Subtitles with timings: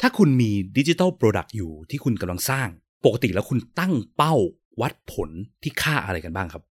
[0.00, 2.68] ถ้าคุณมีดิจิ t a ลโปรดักต์อยู่ที่คุณกำลังสร้าง
[3.04, 4.34] ปกติแล้วคุณตั้งเป้า
[4.80, 5.30] วัดผล
[5.62, 6.64] ที่ค่าอะไรกันบ้างครับ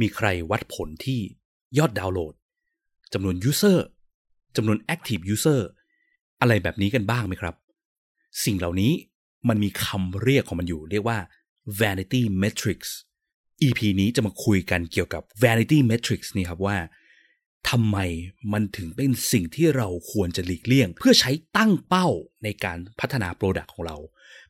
[0.00, 1.20] มีใครวัดผลที่
[1.78, 2.34] ยอดดาวน์โหลด
[3.12, 3.78] จำนวน User
[4.56, 5.60] จำนวน Active User
[6.40, 7.54] อะไรแบบนี้กันบ้างไหมครับ
[8.44, 8.92] สิ่งเหล่านี้
[9.48, 11.18] มันมีคำเรียกของมันอยู่ เรียกว่า
[11.80, 12.90] vanity metrics
[13.62, 16.76] EP นี้จะมาคุยกันเกี่ยวกับ vanity metrics นี่ครับว่า
[17.70, 17.98] ทำไม
[18.52, 22.08] มันถึงเป็นสิ่งที่เราควรจะหลีกเลี่ยง เพื่อใช้ตั้งเป้า
[22.44, 23.96] ในการพัฒนา product ของเรา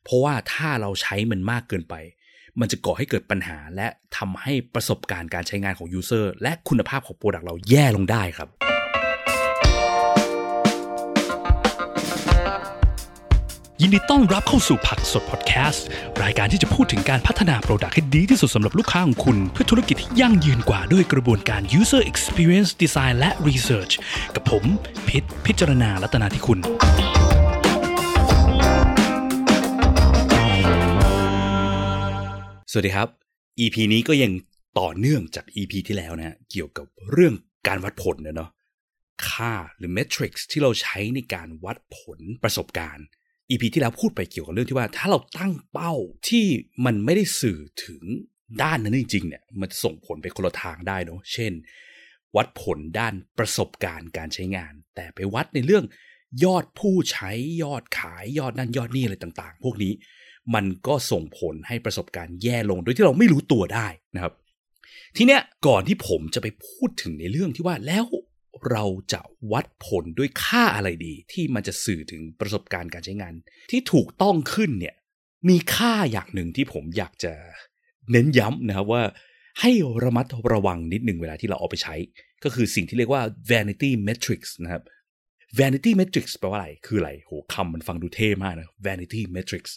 [0.03, 1.95] เพราะว่าถ้าเราใช้มันมากเกินไป
[2.59, 3.87] มันจะก่อให้เกิดปัญหา และ
[4.17, 8.49] ทำให้ประสบการณ์การใช้งานของ user และคุณภาพของ product เราแย่ลงได้ครับ
[13.85, 15.85] ยินดีต้อนรับเข้าสู่ผักสดพอดแคสต์
[16.23, 23.93] รายการที่จะพูดถึงการพัฒนา product ให้ดีที่สุดสำหรับลูกค้าของคุณ เพื่อธุรกิจที่ยั่งยืนกว่าด้วยกระบวนการ user experience design และ research
[24.35, 24.63] กับผม
[25.07, 26.59] พิษพิจารณาลัตนาที่คุณ
[32.71, 33.07] สวัสดีครับ
[33.59, 34.31] EP นี้ก็ยัง
[34.79, 37.33] ต่อเนื่องจาก EP ที่แล้วนะเกี่ยวกับเรื่อง
[37.67, 38.49] การวัดผลเนาะ
[39.27, 43.07] ค่าหรือ metrics ที่เราใช้ในการวัดผลประสบการณ์
[43.53, 45.93] EP ที่แล้วพูดไปเกี่ยวกับเรื่องที่ว่า ถ้าเราตั้งเป้า
[46.29, 46.45] ที่
[46.85, 48.01] มันไม่ได้สื่อถึง
[48.61, 51.51] ด้านนั้นจริงๆเนี่ยมันส่งผลไปคนละทางได้เนาะเช่น
[52.35, 55.85] วัดผลด้านประสบการณ์การใช้งาน แต่ไปวัดในเรื่อง
[56.43, 57.31] ยอดผู้ใช้
[57.63, 59.93] ยอดขายยอดนั่นยอดนี่อะไรต่างๆ พวกนี้
[60.53, 64.33] มันก็ส่งผลให้ประสบการณ์แย่ลงโดยที่เราไม่รู้ตัวได้นะครับ
[65.17, 68.05] ทีเนี้ยก่อนที่ผมจะไปพูดถึงในเรื่องที่ว่าแล้ว
[68.69, 68.83] เรา
[69.13, 73.33] จะวัดผลด้วยค่าอะไรดี ที่มันจะสื่อถึงประสบการณ์การใช้งาน
[73.71, 74.95] ที่ถูกต้องขึ้นเนี่ย
[75.49, 77.33] มีค่าอย่างหนึ่งที่ผมอยากจะ
[78.11, 79.03] เน้นย้ำนะครับว่า
[79.61, 79.71] ให้
[80.03, 81.95] ระมัดระวังนิดหนึ่งเวลาที่เราเอาไปใช้
[82.43, 84.83] ก็คือสิ่งที่เรียกว่า vanity metrics นะครับ
[85.59, 89.71] vanity metrics แปลว่าอะไร คืออะไรโหคำมันฟังดูเท่มากนะ vanity metrics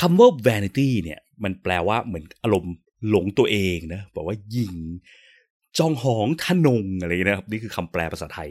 [0.00, 2.74] คำว่า vanity เนี่ย มันแปลว่าเหมือนอารมณ์
[3.08, 4.74] หลงตัวเองนะบอกว่ายิง
[5.78, 8.48] จองหองทะนงอะไรนะครับ นี่คือคำแปลภาษาไทย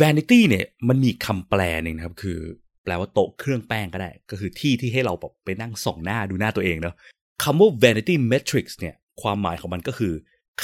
[0.00, 2.38] vanity เนี่ยมันมีคำแปลหนึ่งนะครับ คือ
[2.84, 6.94] แปลว่าโต๊ะเครื่องแป้งก็ได้ ก็คือที่ที่ให้เราแบบไปนั่งส่องหน้าดูหน้าตัวเองเนาะ
[7.42, 10.12] คำว่า vanity metrics เนี่ยความหมายของมันก็คือ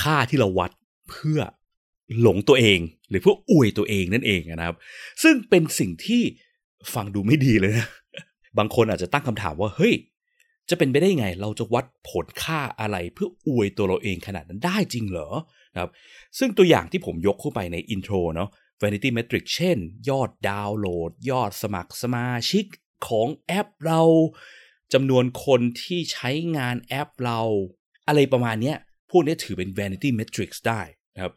[0.00, 0.70] ค่าที่เราวัด
[1.10, 1.40] เพื่อ
[2.20, 2.78] หลงตัวเอง
[3.08, 4.76] หรือเพื่ออวยตัวเองนั่นเองนะครับ
[5.22, 6.22] ซึ่งเป็นสิ่งที่
[6.94, 7.88] ฟังดูไม่ดีเลยนะ
[8.58, 9.94] บางคนอาจจะตั้งคำถามว่าเฮ้ย
[10.70, 15.28] จะเป็นไปได้ไง เราจะวัดผลค่าอะไรเพื่ออวยตัวเราเองขนาดนั้นได้จริงเหรอ
[15.78, 15.90] ครับ
[16.38, 18.50] ซึ่งตัวอย่างที่ผมยกเข้าไปในอินโทรเนาะ
[18.82, 19.78] vanity metric เช่น
[20.08, 22.64] ยอดดาวน์โหลด ยอดสมัครสมาชิก
[23.08, 24.02] ของแอปเรา
[24.92, 27.40] จำนวนคนที่ใช้งานแอปเรา
[28.08, 28.74] อะไรประมาณนี้
[29.10, 30.80] พวกนี้ถือเป็น vanity metrics ได้
[31.14, 31.32] นะครับ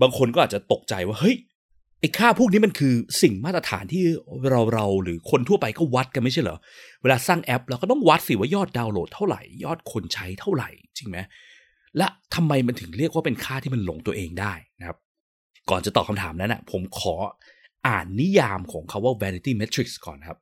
[0.00, 1.36] บางคนก็อาจจะตกใจว่า เฮ้ย
[2.00, 4.04] ไอ้ค่าพวกนี้มันคือสิ่งมาตรฐานที่
[4.50, 6.58] เราเราหรือคนทั่วไปก็วัดกันไม่ใช่เหรอ
[7.02, 11.18] เวลาสร้างแอปเราก็ต้องวัดสิว่ายอดดาวน์โหลดเท่าไหร่ ยอดคนใช้เท่าไหร่ จริงไหม
[11.96, 14.98] และทำไมมันถึงเรียกว่าเป็นค่าที่มันหลงตัวเองได้นะครับ
[15.70, 17.14] ก่อนจะตอบคำถามนั้นนะผมขอ
[17.88, 20.38] อ่านนิยามของคาว่า vanity metrics ก่อนครับ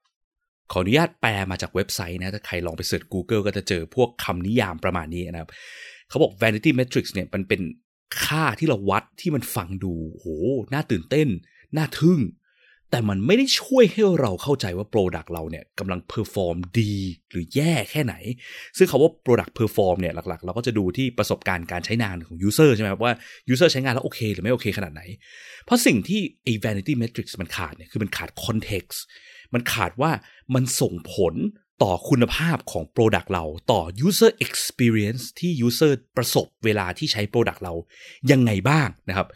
[0.73, 5.51] ขออนุญาตแปลมาจากเว็บไซต์นะถ้าใครลองไป search Google ก็จะเจอพวกคำนิยามประมาณนี้นะครับ
[6.09, 7.61] เขาบอก vanity metrics เนี่ยมันเป็น
[8.25, 10.27] ค่าที่เราวัดที่มันฟังดูโห
[10.73, 11.29] น่าตื่นเต้น
[11.77, 12.21] น่าทึ่ง
[12.91, 16.95] แต่มันไม่ได้ช่วยให้เราเข้าใจว่า Product เราเนี่ยกำลัง perform ดี
[17.31, 18.15] หรือแย่แค่ไหน
[18.77, 23.15] ซึ่งคาว่า Product Perform เนี่ยหลักๆ เราก็จะดูที่ประสบการณ์การใช้งานของ User ใช่ไหมครับว่า
[23.53, 25.03] User ใช้งานแล้วโอเค หรือไม่โอเคขนาดไหน
[25.65, 28.99] เพราะสิ่งที่ไอ้ vanity metrics มันขาดเนี่ยคือมันขาด context
[29.55, 30.11] มันขาดว่า
[30.55, 31.35] มันส่งผล
[31.83, 37.75] ต่อคุณภาพของ Product เราต่อ user experience ที่ user ประสบเวลาที่ใช้ Product เรา
[38.31, 39.27] ยังไงบ้างนะครับ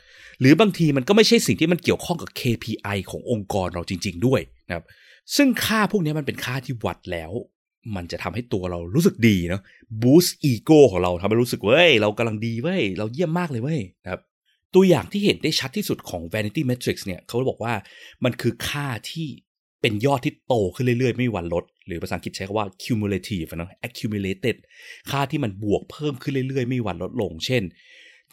[0.40, 4.84] หรือบางทีมันก็ไม่ใช่สิ่งที่มันเกี่ยวข้องกับ KPI ขององค์กรเราจริง ๆ ด้วยนะครับ
[5.36, 7.32] ซึ่งค่าพวกนี้มันเป็นค่าที่วัดแล้ว
[7.96, 9.62] มันจะทำให้ตัวเรารู้สึกดีเนาะ
[10.02, 14.20] boost ego ของเราทำให้รู้สึกเว้ยเรากำลังดีเว้ยเราเยี่ยมมากเลยเว้ยนะครับ
[14.74, 17.74] ตัวอย่างที่เห็นได้ชัดที่สุดของ vanity metrics เนี่ยเขาบอกว่า
[18.24, 19.28] มันคือค่าที่
[19.82, 24.56] เป็นยอดที่โตขึ้นเรื่อยๆ ไม่มีวันลด หรือภาษาอังกฤษใช้คำว่า cumulative นะ accumulated
[25.10, 27.62] ค่าที่มันบวกเพิ่มขึ้นเรื่อยๆ ไม่มีวันลดลง เช่น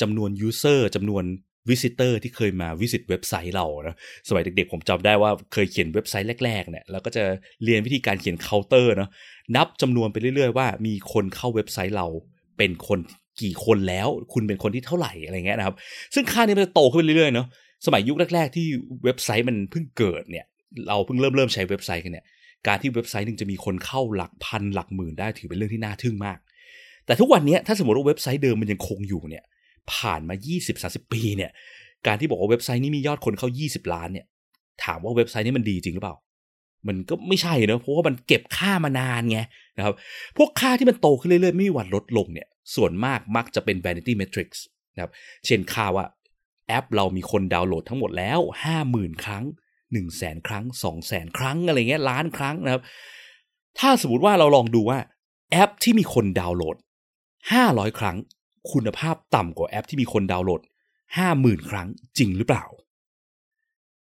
[0.01, 1.23] จำนวน user จำนวน
[1.69, 3.95] visitor ที่เคยมา visit เว็บไซต์เรานะ
[4.29, 7.23] สมัยเด็กๆ ผมจำได้ว่าเคยเขียนเว็บไซต์แรกๆเนี่ยแล้วก็จะ
[7.63, 9.09] เรียนวิธีการเขียนเคาน์เตอร์เนาะ
[9.55, 12.07] นับจำนวนไปเรื่อยๆ ว่ามีคนเข้าเว็บไซต์เรา
[12.57, 12.99] เป็นคน
[13.41, 15.75] กี่คนแล้ว คุณเป็นคนที่เท่าไหร่อะไรเงี้ยนะครับ
[16.13, 17.47] ซึ่งค่านี้มันจะโตขึ้นเรื่อยๆเนาะ
[17.85, 18.67] สมัยยุคแรกๆ ที่
[19.03, 20.45] เว็บไซต์มันเพิ่งเกิดเนี่ย
[20.87, 22.25] เราเพิ่งเริ่มเริ่มใช้เว็บไซต์กันเนี่ย
[22.67, 26.37] การที่เว็บไซต์หนึ่งจะมีคนเข้าหลักพันหลักหมื่นได้ถือเป็นเรื่องที่น่าทึ่งมาก
[27.05, 29.43] แต่ทุกวันนี้ถ้าสมมติว่าเว็บไซต์เดิมมันยังคงอยู่เนี่ย
[29.93, 30.35] ผ่านมา
[30.73, 31.51] 20-30 ปีเนี่ย
[32.07, 34.25] การที่บอกว่าเว็บไซต์นี้มียอดคนเข้า 20 ล้านเนี่ย
[34.83, 36.15] ถามว่าเว็บไซต์นี้มันดีจริงหรือเปล่า
[36.87, 39.39] มันก็ไม่ใช่นะเพราะว่ามันเก็บค่ามานานไง
[39.77, 39.93] นะครับ
[40.37, 44.59] พวกค่าที่มันโตขึ้นเรื่อยๆ ไม่มีวันลดลงเนี่ยส่วนมากมักจะเป็น vanity metrics
[44.95, 45.11] นะครับ
[45.45, 46.05] เช่นค่าว่า
[46.67, 48.39] แอปเรามีคนดาวน์โหลดทั้งหมดแล้ว
[48.81, 49.45] 50,000 ครั้ง
[49.91, 52.83] 1 0 0 0 0แสนครั้ง2 0 0แสนครั้งอะไรเงี้ยล้านครั้งนะครับ
[53.79, 54.99] ถ้าสมมติว่าเราลองดูว่า
[55.51, 56.77] แอปที่มีคนดาวน์โหลด
[57.37, 58.17] 500 ครั้ง
[58.71, 60.61] คุณภาพต่ำกว่าแอปที่มีคนดาวน์โหลด
[61.15, 61.87] 50,000 ครั้ง
[62.17, 62.65] จริงหรือเปล่า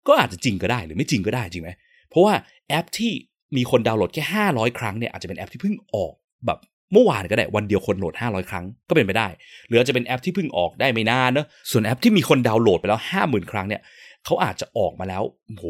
[0.08, 1.70] ก็อาจจะจริงก็ได้หรือไม่จริงก็ได้จริงไหม
[2.10, 2.34] เพราะว่า
[2.70, 3.12] แอปที่
[3.58, 6.14] มีคนดาวน์โหลดแค่ 500 ครั้งเนี่ยอาจจะเป็นแอปที่เพิ่งออก
[6.46, 6.60] แบบ
[6.94, 9.28] เมื่อวานก็ได้วันเดียวคนโหลด 500 ครั้งก็เป็นไปได้
[9.68, 13.82] หรืออาจจะเป็นแอปที่เพิ่งออกได้ไม่นานเนอะส่วนแอปที่มีคนดาวน์โหลดไปแล้ว 50,000 ครั้งเนี่ย
[14.26, 15.66] เขาอาจจะออกมาแล้วโห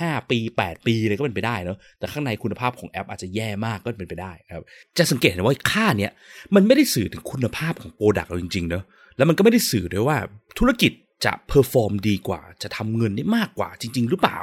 [0.00, 4.64] ห้าปี8ปีเลยก็เป็นไปได้เนอะแต่ข้างในคุณภาพของแอปอาจจะแย่มากก็เป็นไปได้ครับ
[4.98, 6.12] จะสังเกตเห็นว่าค่าเนี้ย
[6.54, 8.84] มันไม่ได้สื่อถึงคุณภาพของ product เราจริงๆเนอะ
[9.16, 10.18] แล้วมันก็ไม่ได้สื่อด้วยว่า
[10.58, 10.92] ธุรกิจ
[11.24, 14.40] จะ perform ดีกว่า จะทำเงินได้มากกว่าจริง ๆ หรือเปล่า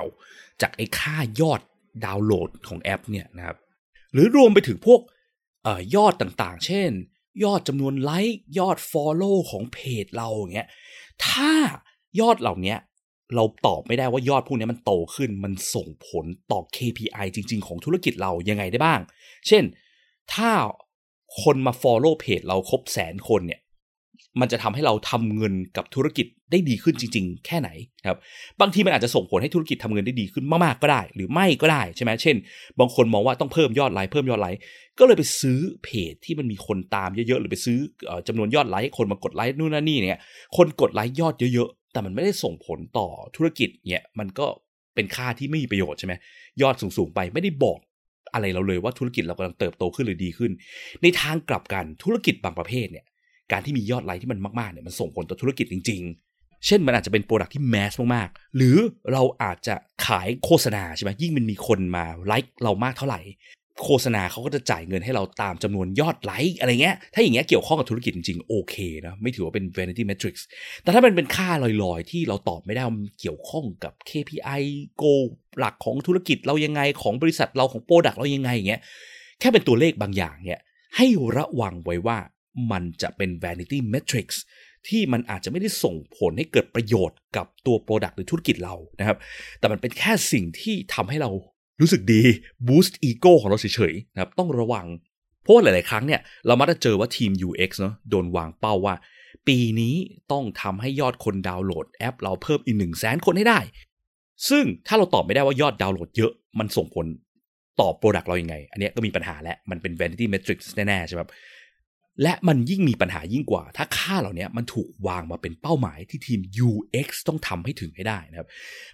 [0.62, 1.62] จากไอ้ค่ายอด
[2.06, 3.58] ดาวน์โหลดของแอปเนี่ยนะครับ
[4.14, 6.90] หรือรวมไปถึงพวกยอดต่างๆ เช่น
[7.44, 10.68] ยอดจำนวนไลค์ยอด Follow ของเพจเราอย่างเงี้ย
[11.26, 11.52] ถ้า
[12.20, 12.76] ยอดเหล่านี้
[13.36, 19.00] เราตอบไม่ได้ว่ายอดพวกนี้มันโตขึ้นมันส่งผลต่อ KPI จริง ๆ ของธุรกิจเรายังไงได้บ้าง
[19.48, 19.64] เช่น
[20.34, 20.50] ถ้า
[21.42, 23.62] คนมา Follow เพจเราครบแสนคนเนี่ย
[24.40, 27.70] มันจะทำให้เราทำเงินกับธุรกิจได้ดีขึ้นจริง ๆ แค่ไหน
[28.08, 28.18] ครับ
[28.62, 32.36] บางทีมันอาจจะส่งผลให้ธุรกิจทำเงินได้ดีขึ้นมากๆก็ได้ หรือไม่ก็ได้ใช่ไหมเช่น
[32.80, 34.60] บางคนมองว่าต้องเพิ่มยอดไลค์เพิ่มยอดไลค์
[35.00, 37.78] ก็เลยไปซื้อเพจที่มันมีคนตามเยอะๆหรือไปซื้อ
[38.28, 40.22] จำนวนยอดไลค์คนมากดไลค์นู่นนั่นนี่เนี่ย
[40.58, 44.48] คนกดไลค์ยอดเยอะ แต่มันไม่ได้ส่งผลต่อธุรกิจเนี่ยมันก็
[44.96, 46.14] เป็นค่าที่ไม่มีประโยชน์ใช่ไหม
[46.62, 47.80] ยอดสูงๆไปไม่ได้บอก
[48.34, 50.52] อะไรเราเลยว่าธุรกิจเรากำลังเติบโตขึ้นหรือดีขึ้น
[51.02, 53.06] ในทางกลับกันธุรกิจบางประเภทเนี่ย
[53.52, 56.02] การที่มียอดไลค์ที่มันมากๆเนี่ยมันส่งผลต่อธุรกิจจริง
[56.34, 58.78] ๆ เช่นมันอาจจะเป็นโปรดักที่แมสมากๆ หรือ
[59.12, 59.76] เราอาจจะ
[60.06, 63.20] ขายโฆษณาใช่ไหมยิ่งมันมีคนมาไลค์เรามากเท่าไหร่
[63.84, 70.42] โฆษณาเขาก็จะจ่ายเงินให้เราตามจำนวนยอดไลค์อะไรเงี้ย ถ้าอย่างเงี้ยเกี่ยวข้องกับธุรกิจจริงๆ โอเคนะ ไม่ถือว่าเป็น vanity metrics
[70.84, 71.50] แต่ถ้ามันเป็นค่า
[71.84, 74.62] ลอยๆ ที่เราตอบไม่ได้มันเกี่ยวข้องกับ KPI
[75.02, 75.24] goal
[75.60, 78.82] หลักของธุรกิจเรายังไงของบริษัทเราของโปรดักเรายังไงอย่างเงี้ย
[79.40, 80.60] แค่เป็นตัวเลขบางอย่างเนี่ย
[80.96, 81.06] ให้
[81.38, 82.18] ระวังไว้ว่า
[82.72, 84.38] มันจะเป็น vanity metrics
[84.88, 89.18] ที่มันอาจจะไม่ได้ส่งผลให้เกิดประโยชน์กับตัว Product หรือธุรกิจเรานะครับ
[89.60, 91.32] แต่มันเป็นแค่สิ่งที่ทำให้เรา
[91.82, 92.22] รู้สึกดี
[92.68, 94.88] boost ego ของเราเฉยๆนะครับต้องระวัง
[95.42, 98.96] เพราะว่าหลายๆ ครั้งเนี่ยเรามักจะเจอว่าทีม UX เนาะโดนวางเป้าว่า
[99.48, 99.96] ปีนี้
[100.32, 103.60] ต้องทำให้ยอดคนดาวน์โหลดแอป เราเพิ่มอีกหนึ่งแสนคนให้ได้
[104.50, 107.06] ซึ่งถ้าเราตอบไม่ได้ว่ายอดดาวน์โหลดเยอะมันส่งผล
[107.80, 111.22] ต่อ product เรายังไง อันนี้ก็มีปัญหาแล้วมันเป็น vanity metrics แน่ๆใช่ไหม
[112.24, 118.48] และมันยิ่งมีปัญหายิ่งกว่า ถ้าค่าเหล่านี้มันถูกวางมาเป็นเป้าหมายที่ทีม UX ต้องทำให้ถึงให้ได้นะครับ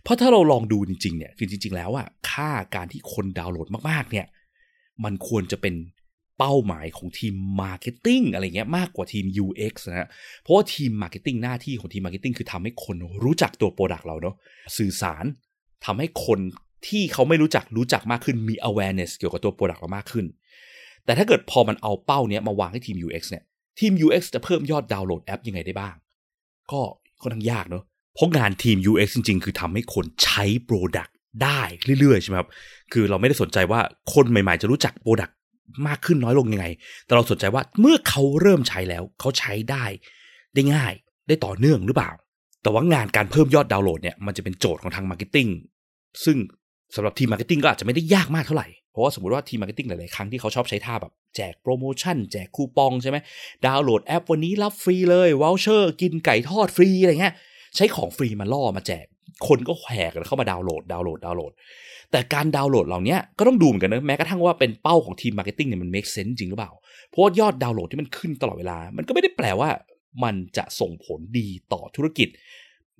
[0.04, 4.26] เพราะถ้าเราลองดูจริงๆเนี่ยคือจริง ๆ แล้วอะค่าการที่คนดาวน์โหลดมากๆเนี่ย
[5.04, 5.76] มันควรจะเป็น
[6.40, 10.08] เป้าหมายของทีม marketing อะไรเงี้ยมากกว่าทีม UX นะฮะ
[10.42, 14.36] เพราะว่าทีม marketing หน้าที่ของทีม marketing คือทำให้คนรู้จักตัว product เราเนาะ
[14.78, 15.26] สื่อสาร
[15.86, 16.40] ทำให้คน
[16.88, 20.26] ที่เขาไม่รู้จักรู้จักมากขึ้นมี awareness เกี่ยวกับตัว product เรามากขึ้น
[21.06, 23.44] แต่ถ้าเกิดพอมันเอาเป้าเนี้ยมาวางให้ทีม UX เนี่ย
[23.80, 25.96] ทีม UX จะเพิ่มยอดดาวน์โหลดแอปยังไงได้บ้าง
[26.72, 26.82] ก็
[27.22, 27.84] ค่อนข้างยากเนาะ
[28.16, 31.62] เพราะงานทีม UX จริง ๆ คือทำให้คนใช้ product ได้
[32.00, 32.50] เรื่อยๆใช่ไหมครับ
[32.94, 33.80] คือเราไม่ได้สนใจว่า
[34.14, 35.36] คนใหม่ๆ จะรู้จัก product
[35.88, 36.68] มากขึ้นน้อยลงยังไง
[37.06, 39.86] แต่เราสนใจว่าเมื่อเขาเริ่มใช้แล้ว เขาใช้ได้
[40.54, 40.94] ได้ง่าย
[41.28, 42.12] ได้ต่อเนื่องหรือเปล่า
[42.64, 45.48] แต่ว่างานการเพิ่มยอดดาวน์โหลดเนี่ยมันจะเป็นโจทย์ของทาง marketing
[46.26, 46.38] ซึ่ง
[46.96, 53.18] สำหรับทีม marketing ก็อาจจะไม่ได้ยากมากเท่าไหร่ เพราะว่าสมมติว่าทีม marketing หลาย ๆ ครั้งที่เขาชอบใช้ท่าแบบแจกโปรโมชั่น แจกคูปองใช่ไหม
[53.68, 57.34] ดาวน์โหลดแอปวันนี้รับฟรีเลย voucher กินไก่ทอดฟรีอะไรเงี้ย
[57.76, 59.06] ใช้ของฟรีมาล่อมาแจก
[59.48, 61.54] คนก็แห่กันเข้ามาดาวน์โหลดดาวน์โหลดดาวน์โหลด
[62.12, 66.72] แต่การดาวน์โหลดเหล่านี้ก็ต้องดูเหมือนกันนะแม้กระทั่งว่าเป็นเป้าของทีม marketing เนี่ยมัน make sense จริงหรือเปล่า
[67.10, 69.70] เพราะยอดดาวน์โหลดที่มันขึ้นตลอดเวลา มันก็ไม่ได้แปลว่า
[70.24, 72.28] มันจะส่งผลดีต่อธุรกิจ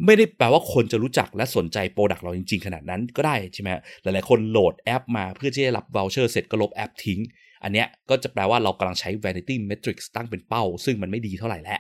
[0.06, 3.70] ไม่ได้แปลว่าคนจะรู้จักและสนใจ product เราจริง ๆ ขนาดนั้นก็ได้ใช่ไหม
[4.02, 7.20] หลาย ๆ คนโหลดแอปมาเพื่อที่จะรับ voucher เสร็จก็ลบแอปทิ้ง
[7.64, 11.80] อันเนี้ยก็จะแปลว่าเรากำลังใช้ vanity metrics ตั้งเป็นเป้า ซึ่งมันไม่ดีเท่าไหร่แล้ว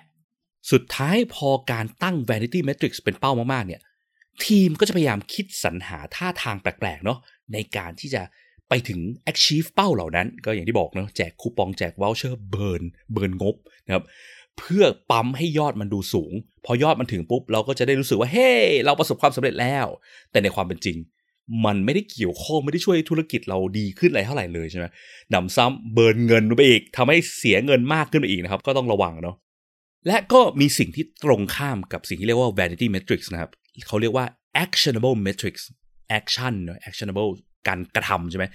[0.72, 3.82] สุดท้ายพอการตั้ง vanity metrics เป็นเป้ามากๆเนี่ย
[4.46, 7.20] ทีมก็จะพยายามคิดสรรหาท่าทางแปลกๆเนาะ
[7.54, 8.22] ในการที่จะ
[8.70, 9.00] ไปถึง
[9.32, 12.84] achieve เป้าเหล่านั้น ก็อย่างที่บอกเนาะแจกคูปองแจก voucher burn
[13.14, 13.56] burn งบ
[13.86, 14.04] นะครับ
[14.60, 16.34] เพื่อปั๊มให้ยอดมันดูสูง
[16.66, 19.86] พอยอดมันถึงปุ๊บเราก็จะได้รู้สึกว่าเฮ้ hey, เราประสบความสำเร็จแล้ว
[20.32, 20.98] แต่ในความเป็นจริง
[21.66, 24.86] มันไม่ได้เกี่ยวข้องไม่ได้ช่วยธุรกิจเราดีขึ้นอะไรเท่าไหร่เลยใช่ไหม
[25.34, 29.36] นำซ้ำเบิร์นเงินไปอีกทำให้เสียเงินมากขึ้นไปอีกนะครับ ก็ต้องระวังเนาะ
[30.08, 33.52] และก็มีสิ่งที่ตรงข้ามกับสิ่งที่เรียกว่า vanity metrics นะครับ
[33.88, 34.26] เขาเรียกว่า
[34.64, 35.64] actionable metrics
[36.20, 37.30] action เนาะ actionable
[37.68, 38.46] การกระทำใช่ไหม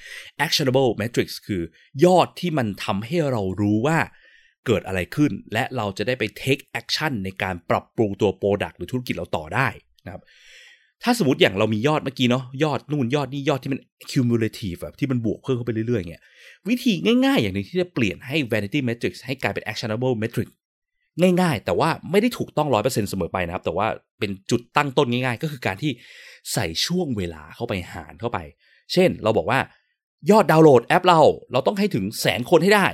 [0.46, 1.62] actionable metrics คือ
[2.04, 3.98] ยอดที่มันทำให้เรารู้ว่า
[4.66, 9.68] เกิดอะไรขึ้น และเราจะได้ไป take action ในการปรับปรุงตัว product หรือธุรกิจเราต่อได้
[10.06, 10.22] นะครับ
[11.02, 16.22] ถ้าสมมติอย่างเรามียอดเมื่อกี้เนาะยอดนู่นยอดนี่ยอดที่มัน cumulative แบบที่มันบวกเพิ่มเข้าไปเรื่อยๆเงี้ย
[16.68, 16.92] วิธี
[17.24, 20.48] ง่ายๆ อย่างหนึ่งที่จะเปลี่ยนให้ vanity metrics ให้กลายเป็น actionable metric
[21.22, 23.86] ง่ายๆ แต่ว่าไม่ได้ถูกต้องร้อยเปอร์เซ็นเสมอไปนะครับ แต่ว่า
[24.18, 25.92] เป็นจุดตั้งต้นง่ายๆ ก็คือการที่
[26.52, 28.38] ใส่ช่วงเวลาเข้าไปหารเข้าไป
[28.92, 29.60] เช่นเราบอกว่า
[30.30, 31.20] ยอดดาวน์โหลดแอปเรา
[31.52, 32.86] เราต้องให้ถึงแสนคนให้ได้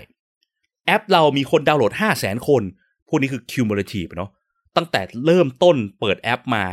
[0.87, 2.63] แอปเรามีคนดาวน์โหลด 5 0 0แสนคน
[3.09, 4.31] พวกนี้คือ cumulative เนาะ
[4.77, 6.65] ตั้งแต่เริ่มต้นเปิดแอปมา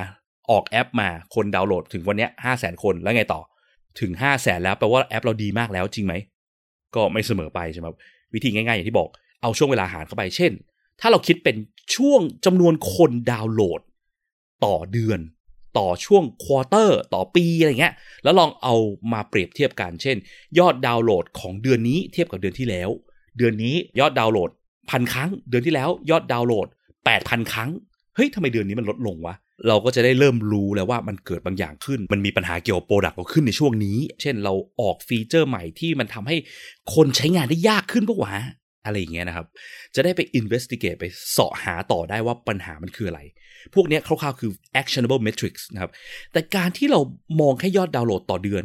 [0.52, 3.42] ออกแอปมาคนดาวน์โหลดถึงวันนี้ห้าแสนคนแล้วไงต่อ
[4.00, 6.14] ถึง5 0 0แสนแล้วแปลว่าแอปเราดีมากแล้วจริงไหม
[6.96, 7.88] ก็ไม่เสมอไปใช่ไหม
[8.34, 9.10] วิธีง่ายๆ อย่างที่บอก
[9.42, 10.52] เอาช่วงเวลาหารเข้าไป เช่น
[11.00, 11.56] ถ้าเราคิดเป็น
[11.96, 13.82] ช่วงจำนวนคนดาวน์โหลด
[14.66, 15.20] ต่อเดือน
[15.78, 17.94] ต่อช่วง quarter ต่อปีอะไรเงี้ย
[18.24, 18.76] แล้วลองเอา
[19.14, 20.18] มาเปรียบเทียบกัน เช่น
[20.60, 22.90] ยอดดาวน์โหลดของเดือนนี้เทียบกับเดือนที่แล้ว
[23.38, 24.52] เดือนนี้ยอดดาวน์โหลด
[24.90, 26.68] พันครั้ง เดือนที่แล้วยอดดาวน์โหลด
[27.10, 27.70] 8,000 ครั้ง
[28.16, 29.36] เฮ้ยทำไมเดือนนี้มันลดลงวะ
[29.68, 36.36] เราก็จะได้เริ่มรู้แล้วว่ามันเกิดบางอย่างขึ้น มันมีปัญหาเกี่ยวกับ product เราขึ้นในช่วงนี้ เช่นเราออก feature ใหม่ที่มันทำให้
[36.96, 38.36] คนใช้งานได้ยากขึ้นปะวะ
[38.86, 39.46] อะไรอย่างเงี้ยนะครับ
[39.96, 43.22] จะได้ไป investigate ไปเสาะหาต่อได้ว่าปัญหามันคืออะไร
[43.74, 45.92] พวกเนี้ยคร่าวๆคือ actionable metrics นะครับ
[46.32, 47.00] แต่การที่เรา
[47.42, 48.64] มองแค่ยอดดาวน์โหลดต่อเดือน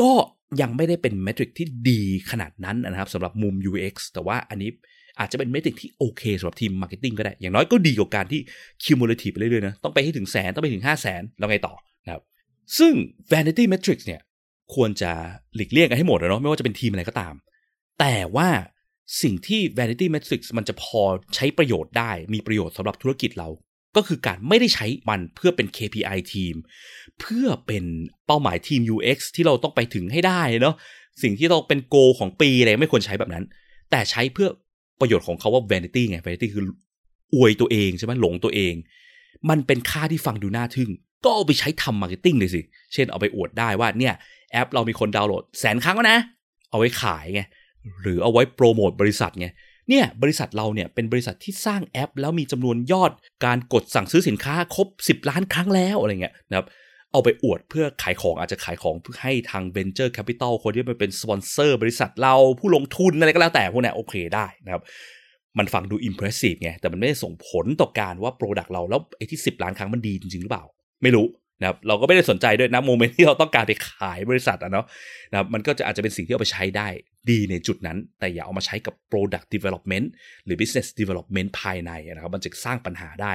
[0.00, 0.12] ก็
[0.60, 4.70] ยังไม่ได้เป็น metric ที่ดีขนาดนั้นนะครับสำหรับมุม UX แต่ว่าอันนี้
[5.18, 8.40] อาจจะเป็น metric ที่โอเคสำหรับทีม marketing ก็ได้ อย่างน้อยก็ดีกว่าการที่
[8.84, 12.22] cumulative ไปเรื่อยๆนะ ต้องไปให้ถึงแสน ต้องไปถึง 5 0 0แสนแล้วไงต่อนะครับ
[12.78, 12.92] ซึ่ง
[13.32, 14.20] vanity metrics เนี่ย
[14.74, 15.12] ควรจะ
[15.54, 17.34] หลีกเลี่ยงกันให้หมดนะเนาะ ไม่ว่าจะเป็นทีมอะไรก็ตาม
[18.00, 18.48] แต่ว่า
[19.22, 21.02] สิ่งที่ vanity metrics มันจะพอ
[21.34, 23.48] ใช้ประโยชน์ได้ มีประโยชน์สำหรับธุรกิจเรา
[23.96, 26.54] ก็คือการไม่ได้ใช้มันเพื่อเป็น KPI ทีม
[27.20, 27.84] เพื่อเป็น
[28.26, 30.76] เป้าหมายทีม UX ที่เราต้องไปถึงให้ได้เนาะ
[31.22, 33.44] สิ่งที่ต้องเป็น goal ของปีอะไรไม่ควรใช้แบบนั้น
[33.90, 34.48] แต่ใช้เพื่อ
[35.00, 36.64] ประโยชน์ของคำว่า vanity ไง vanity คือ
[37.34, 38.74] อวยตัวเองใช่ไหมหลงตัวเอง
[39.50, 40.90] มันเป็นค่าที่ฟังดูน่าทึ่ง
[41.24, 44.14] ก็เอาไปใช้ทำ marketing เลยสิ เช่นเอาไปอวดได้ว่าเนี่ย
[44.52, 46.18] แอปเรามีคนดาวน์โหลดแสนครั้งแล้วนะ
[46.70, 47.42] เอาไว้ขายไง
[48.02, 49.48] หรือเอาไว้โปรโมทบริษัทไง
[49.90, 53.12] เนี่ยบริษัทเราเนี่ยเป็นบริษัทที่สร้างแอป แล้วมีจำนวนยอด
[53.44, 56.66] การกดสั่งซื้อสินค้าครบ 10 ล้านครั้งแล้วอะไรเงี้ยนะครับ
[57.12, 64.82] เอาไปอวดเพื่อขายของอาจจะขายของเพื่อให้ทาง Venture Capital คนที่มาเป็นสปอนเซอร์บริษัทเราผู้ลงทุนอะไรก็แล้วแต่พวกเนี้ยโอเคได้นะครับ
[65.58, 70.64] มันฟังดู impressive ไง แต่มันไม่ได้ส่งผลต่อการว่า Product เราแล้วไอ้ที่ 10 ล้านครั้งมันดีจริง ๆ หรือเปล่า
[71.02, 71.26] ไม่รู้
[71.60, 74.86] นะครับเราก็ไม่ได้สนใจด้วยนะโมเมนต์ที่เราต้องการไปขายบริษัทอะเนาะ
[75.30, 76.88] นะครับมันก็จะอาจจะเป็นสิ่งที่เอาไปใช้ได้
[77.30, 80.06] ดีในจุดนั้น แต่อย่าเอามาใช้กับ Product Development
[80.44, 83.32] หรือ Business Development ภายในนะครับมันจะสร้างปัญหาได้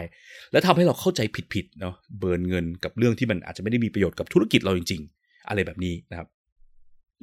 [0.52, 1.22] แล้วทำให้เราเข้าใจ
[1.54, 6.28] ผิดๆเนาะเบิร์นเงินกับเรื่องที่มันอาจจะไม่ได้มีประโยชน์กับธุรกิจเราจริง ๆ อะไรแบบนี้นะครับ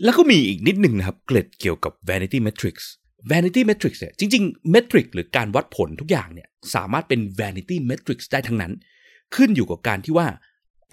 [0.05, 2.85] แล้วก็มีอีกนิดหนึ่งนะครับเกร็ดเกี่ยวกับ vanity metrics
[3.33, 8.73] vanity metrics เนี่ยจริงๆ metric หรือการวัดผลทุกอย่างเนี่ยสามารถเป็น vanity metrics ได้ทั้งนั้น
[9.35, 10.27] ขึ้นอยู่กับการที่ว่า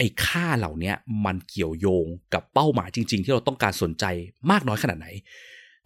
[0.00, 0.92] ไอ้ค่าเหล่านี้
[1.26, 4.04] มันเกี่ยวโยงกับเป้าหมายจริง ๆ ที่เราต้องการสนใจ
[4.50, 5.08] มากน้อยขนาดไหน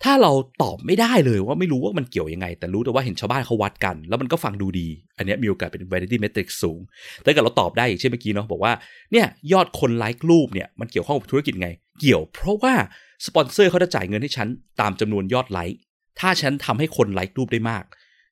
[0.04, 6.78] ถ้าเราตอบไม่ได้เลยว่าไม่รู้ว่ามันเกี่ยวยังไง แต่รู้แต่ว่าเห็นชาวบ้านเขาวัดกัน แล้วมันก็ฟังดูดี อันนี้มีโอกาสเป็น vanity metric สูง
[7.22, 8.72] แต่ถ้าเกิดเราตอบได้อย่างเช่นเมื่อกี้เนาะบอกว่า
[9.12, 11.68] เนี่ยยอดคนไลค์รูปเนี่ยมันเกี่ยวข้องกับธุรกิจไง
[12.00, 12.74] เกี่ยว เพราะว่า
[13.26, 14.48] สปอนเซอร์เขาจะจ่ายเงินให้ฉัน
[14.80, 15.78] ตามจำนวนยอดไลค์
[16.20, 17.84] ถ้าฉันทำให้คนไลค์รูปได้มาก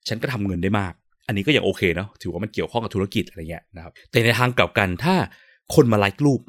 [0.07, 0.93] ฉันก็ทำเงินได้มาก
[1.27, 5.15] อันนี้ก็ยังโอเคเนาะถือว่ามันเกี่ยวข้องกับธุรกิจอะไรเงี้ยนะครับแต่ในทางกลับกันถ้า
[5.75, 6.41] คนมาไลค์รูป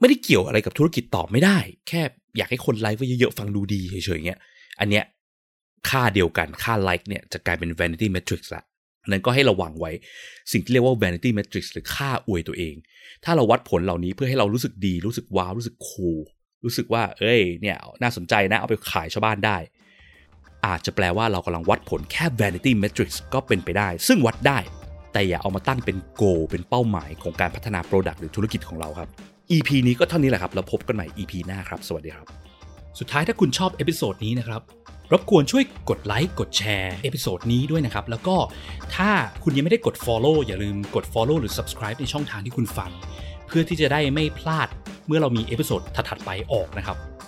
[0.00, 2.02] ไม่ได้เกี่ยวอะไรกับธุรกิจตอบไม่ได้ แค่
[2.36, 4.40] อยากให้คนไลค์ไว้เยอะๆฟังดูดีเฉยๆเงี้ย
[4.80, 5.04] อันเนี้ย
[5.88, 8.62] ค่าเดียวกันค่าไลค์เนี่ยจะกลายเป็น vanity metrics ละ
[9.08, 9.92] นั้นก็ให้ระวังไว้
[10.52, 12.74] สิ่งที่เรียกว่า vanity metrics หรือค่าอวยตัวเอง
[13.24, 16.18] ถ้าเราวัดผลเหล่านี้เพื่อให้เรารู้สึกดีรู้สึกว้าวรู้สึกคูล
[16.64, 19.58] รู้สึกว่า เอ้ยเนี่ยน่าสนใจนะเอาไปขายชาวบ้านได้
[20.66, 24.58] อาจจะแปลว่าเรากำลังวัดผลแค่ vanity metrics ก็เป็นไปได้ ซึ่งวัดได้
[25.12, 29.08] แต่อย่าเอามาตั้งเป็น goal เป็นเป้าหมายของการพัฒนา product หรือธุรกิจของเราครับ
[29.52, 32.26] EP นี้ก็เท่านี้แหละครับ แล้วพบกันใหม่ EP หน้าครับ สวัสดีครับ
[32.98, 34.62] สุดท้ายถ้าคุณชอบ episode นี้นะครับ
[35.12, 38.36] รบกวนช่วยกดไลค์กดแชร์ episode นี้ด้วยนะครับ แล้วก็
[38.96, 39.10] ถ้า
[39.42, 42.90] คุณยังไม่ได้กด Follow อย่าลืมกด Follow หรือ Subscribe ในช่องทางที่คุณฟัง
[43.46, 44.68] เพื่อที่จะได้ไม่พลาด
[45.06, 46.96] เมื่อเรามี episode ถัดๆไปออกนะครับ